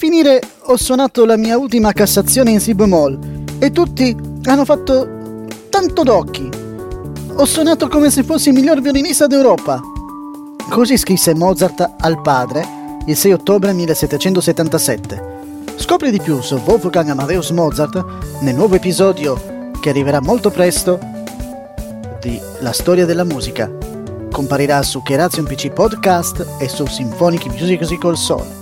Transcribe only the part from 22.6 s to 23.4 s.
La storia della